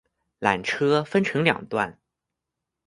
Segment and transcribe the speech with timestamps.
[0.39, 1.99] 缆车分成两段